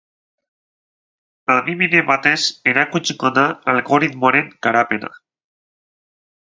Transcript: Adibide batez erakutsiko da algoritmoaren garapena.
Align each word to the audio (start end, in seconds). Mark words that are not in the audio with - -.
Adibide 1.57 2.01
batez 2.09 2.39
erakutsiko 2.73 3.33
da 3.39 3.47
algoritmoaren 3.77 4.53
garapena. 4.69 5.17